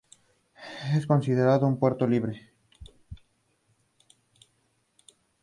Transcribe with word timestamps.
Es 0.95 1.05
considerado 1.05 1.67
un 1.67 1.77
puerto 1.77 2.07
libre. 2.07 2.51